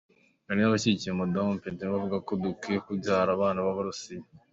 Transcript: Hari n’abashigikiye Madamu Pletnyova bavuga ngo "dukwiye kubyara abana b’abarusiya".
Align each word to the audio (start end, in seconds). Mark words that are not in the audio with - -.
Hari 0.47 0.59
n’abashigikiye 0.59 1.11
Madamu 1.21 1.59
Pletnyova 1.61 1.95
bavuga 1.95 2.17
ngo 2.21 2.31
"dukwiye 2.43 2.77
kubyara 2.85 3.29
abana 3.33 3.59
b’abarusiya". 3.65 4.25